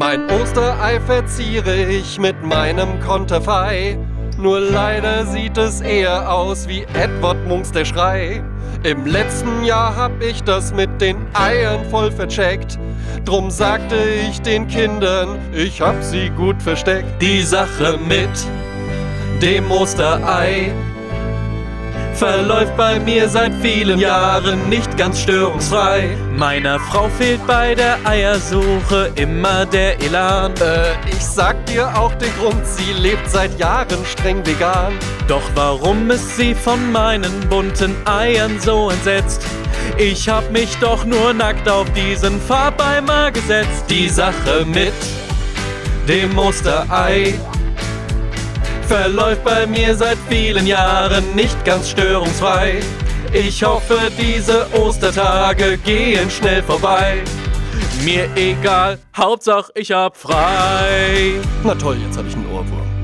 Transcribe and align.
Mein 0.00 0.30
Osterei 0.30 0.98
verziere 0.98 1.84
ich 1.84 2.18
mit 2.18 2.42
meinem 2.42 3.00
Konterfei. 3.00 3.98
Nur 4.38 4.58
leider 4.58 5.26
sieht 5.26 5.58
es 5.58 5.82
eher 5.82 6.32
aus 6.32 6.66
wie 6.66 6.86
Edward 6.94 7.36
Munks 7.46 7.70
der 7.70 7.84
Schrei. 7.84 8.42
Im 8.82 9.04
letzten 9.04 9.62
Jahr 9.62 9.94
hab 9.94 10.22
ich 10.22 10.42
das 10.42 10.72
mit 10.72 10.88
den 11.02 11.18
Eiern 11.34 11.84
voll 11.90 12.10
vercheckt. 12.10 12.78
Drum 13.26 13.50
sagte 13.50 13.96
ich 14.26 14.40
den 14.40 14.66
Kindern, 14.68 15.38
ich 15.52 15.82
hab 15.82 16.02
sie 16.02 16.30
gut 16.30 16.62
versteckt. 16.62 17.20
Die 17.20 17.42
Sache 17.42 17.98
mit 18.08 18.30
dem 19.42 19.70
Osterei 19.70 20.72
verläuft 22.20 22.76
bei 22.76 23.00
mir 23.00 23.30
seit 23.30 23.54
vielen 23.62 23.98
Jahren 23.98 24.68
nicht 24.68 24.94
ganz 24.98 25.20
störungsfrei. 25.20 26.18
Meiner 26.36 26.78
Frau 26.78 27.08
fehlt 27.08 27.46
bei 27.46 27.74
der 27.74 27.96
Eiersuche 28.04 29.10
immer 29.14 29.64
der 29.64 29.98
Elan. 30.02 30.52
Äh, 30.56 31.08
ich 31.08 31.24
sag 31.24 31.64
dir 31.64 31.88
auch 31.96 32.12
den 32.16 32.30
Grund, 32.38 32.66
sie 32.66 32.92
lebt 32.92 33.26
seit 33.30 33.58
Jahren 33.58 34.04
streng 34.04 34.44
vegan. 34.44 34.92
Doch 35.28 35.40
warum 35.54 36.10
ist 36.10 36.36
sie 36.36 36.54
von 36.54 36.92
meinen 36.92 37.40
bunten 37.48 37.96
Eiern 38.04 38.60
so 38.60 38.90
entsetzt? 38.90 39.42
Ich 39.96 40.28
hab 40.28 40.50
mich 40.50 40.76
doch 40.76 41.06
nur 41.06 41.32
nackt 41.32 41.70
auf 41.70 41.90
diesen 41.94 42.38
Farbeimer 42.38 43.30
gesetzt. 43.30 43.86
Die 43.88 44.10
Sache 44.10 44.66
mit 44.66 44.92
dem 46.06 46.36
Osterei 46.36 47.32
verläuft 48.90 49.44
bei 49.44 49.68
mir 49.68 49.94
seit 49.94 50.18
vielen 50.28 50.66
Jahren 50.66 51.24
nicht 51.36 51.64
ganz 51.64 51.90
störungsfrei. 51.90 52.80
Ich 53.32 53.62
hoffe, 53.62 54.10
diese 54.18 54.66
Ostertage 54.74 55.78
gehen 55.78 56.28
schnell 56.28 56.60
vorbei. 56.60 57.22
Mir 58.04 58.28
egal, 58.34 58.98
Hauptsache 59.16 59.70
ich 59.76 59.92
hab 59.92 60.16
frei. 60.16 61.34
Na 61.62 61.76
toll, 61.76 61.98
jetzt 62.04 62.18
hab 62.18 62.26
ich 62.26 62.34
einen 62.34 62.46
Ohrwurm. 62.46 62.99